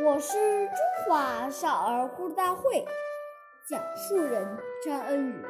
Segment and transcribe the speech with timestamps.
[0.00, 0.38] 我是
[0.68, 2.82] 中华少儿故事大会
[3.68, 5.46] 讲述人张恩宇，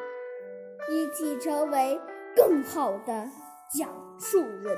[0.91, 1.99] 一起成为
[2.35, 3.29] 更好的
[3.73, 4.77] 讲述人。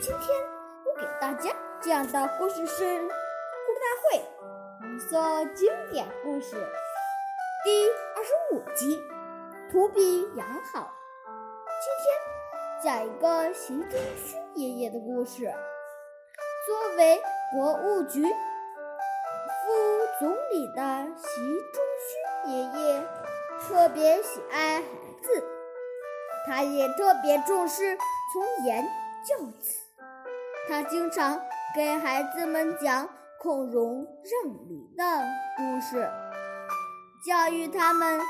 [0.00, 0.36] 今天
[0.84, 4.18] 我给大家讲的故事是《故事大会》
[4.80, 6.56] 红色经典故事
[7.64, 8.96] 第二十五集
[9.70, 10.80] 《图比养好》。
[11.80, 15.44] 今天讲一个习仲勋爷爷的故事。
[16.66, 17.22] 作为
[17.52, 18.20] 国务局。
[20.18, 21.40] 总理的习
[21.72, 23.06] 仲勋爷爷
[23.60, 24.82] 特别喜爱孩
[25.22, 25.44] 子，
[26.44, 27.96] 他也特别重视
[28.32, 28.84] 从严
[29.24, 29.78] 教子。
[30.68, 31.40] 他经常
[31.76, 33.08] 给孩子们讲
[33.40, 35.04] 孔融让梨的
[35.56, 36.10] 故事，
[37.24, 38.20] 教育他们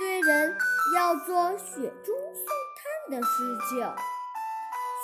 [0.00, 0.56] 对人
[0.96, 2.46] 要做雪中送
[3.08, 3.94] 炭的事情。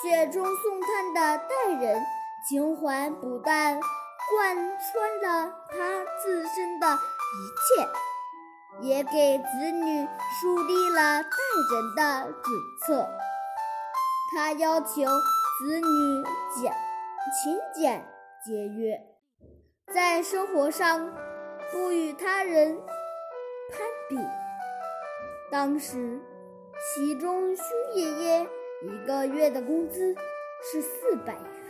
[0.01, 2.03] 雪中送炭的待人
[2.49, 3.79] 情怀不但。
[4.35, 7.87] 贯穿了他自身的一切，
[8.81, 10.07] 也给子女
[10.41, 11.29] 树立了待
[11.71, 12.55] 人的准
[12.87, 13.07] 则。
[14.35, 16.23] 他要求子女
[16.55, 16.73] 简
[17.31, 18.03] 勤俭
[18.43, 18.99] 节约，
[19.93, 21.13] 在生活上
[21.71, 22.75] 不与他人
[23.69, 24.17] 攀比。
[25.51, 26.19] 当时，
[26.95, 28.47] 其中勋爷爷
[28.81, 30.15] 一个月的工资
[30.63, 31.62] 是四百元。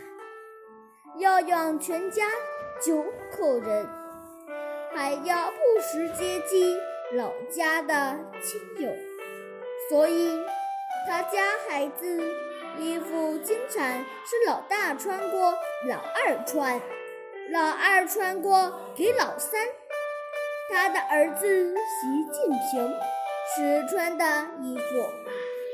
[1.18, 2.24] 要养全家
[2.80, 3.88] 九口人，
[4.92, 6.76] 还要不时接济
[7.12, 8.90] 老家的亲友，
[9.88, 10.36] 所以
[11.06, 12.34] 他家孩子
[12.78, 13.80] 衣服经常
[14.24, 15.54] 是老大穿过，
[15.88, 16.80] 老二穿，
[17.52, 19.60] 老二穿过给老三。
[20.72, 22.92] 他的儿子习近平
[23.54, 24.24] 时穿的
[24.60, 24.82] 衣服，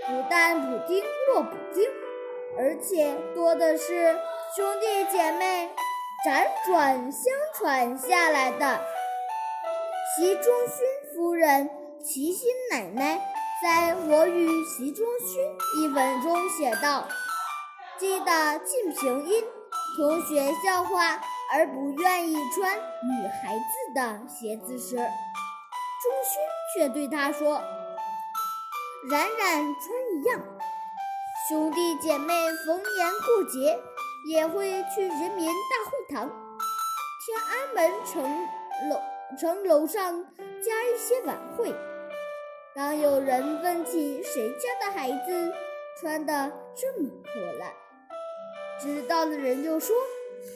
[0.06, 1.88] 不但补丁落补丁，
[2.58, 4.14] 而且多的是。
[4.56, 5.70] 兄弟姐妹
[6.26, 8.84] 辗转相传下来的，
[10.16, 11.70] 习仲勋夫人、
[12.04, 13.20] 齐心奶奶
[13.62, 17.06] 在我与习仲勋一文中写道
[17.96, 19.44] ：“记得晋平因
[19.96, 21.20] 同学笑话
[21.52, 25.04] 而不愿意穿女孩子的鞋子时，仲
[26.24, 26.42] 勋
[26.74, 27.62] 却对他说
[29.08, 30.40] ：‘冉冉穿一样。’
[31.48, 32.34] 兄弟姐妹
[32.66, 33.80] 逢年过节。”
[34.26, 36.28] 也会去人民大会堂、
[37.24, 38.22] 天安门城
[38.90, 39.00] 楼
[39.38, 40.22] 城楼上
[40.62, 41.74] 加一些晚会。
[42.74, 45.52] 当有人问起谁家的孩子
[46.00, 47.72] 穿的这么破烂，
[48.78, 49.96] 知道的人就说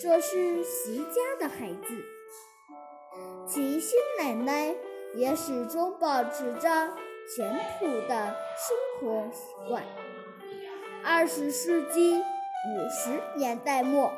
[0.00, 2.04] 这是习家的孩子。
[3.48, 4.74] 齐心奶奶
[5.14, 6.92] 也始终保持着
[7.34, 7.48] 简
[7.78, 9.82] 朴的生活习惯。
[11.02, 12.22] 二十世纪。
[12.66, 14.10] 五十年代末，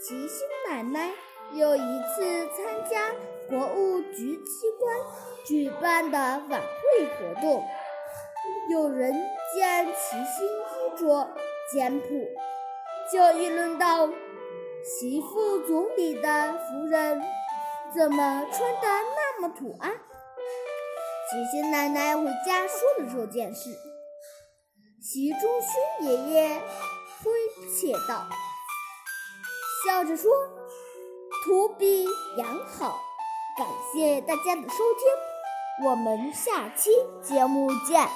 [0.00, 1.10] 齐心奶奶
[1.52, 3.12] 有一次参加
[3.50, 4.96] 国务局机关
[5.44, 7.62] 举办的晚会活动，
[8.70, 9.12] 有人
[9.54, 11.34] 见齐心衣着
[11.70, 12.06] 简朴，
[13.12, 14.08] 就议论道
[14.82, 17.22] ：“习副总理的夫人
[17.94, 19.90] 怎么穿得那么土啊？”
[21.30, 23.68] 齐心奶奶回家说了这件事，
[25.02, 26.60] 习仲勋爷爷。
[27.22, 27.32] 推
[27.68, 28.26] 切道，
[29.84, 30.30] 笑着说
[31.44, 32.06] ：“图比
[32.38, 32.98] 养好。”
[33.58, 36.90] 感谢大家的收听，我们下期
[37.22, 38.08] 节目见。